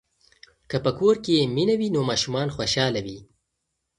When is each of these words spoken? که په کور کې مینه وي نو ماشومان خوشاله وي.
که 0.69 0.77
په 0.85 0.91
کور 0.99 1.15
کې 1.25 1.51
مینه 1.55 1.75
وي 1.79 1.87
نو 1.95 2.01
ماشومان 2.09 2.47
خوشاله 2.55 2.99
وي. 3.05 3.17